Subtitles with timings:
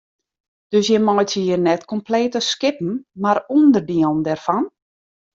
[0.71, 4.63] Dus jim meitsje hjir net komplete skippen mar ûnderdielen dêrfan?